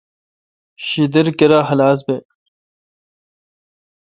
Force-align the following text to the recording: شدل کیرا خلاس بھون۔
شدل 0.87 1.27
کیرا 1.37 1.59
خلاس 1.69 1.99
بھون۔ 2.05 2.21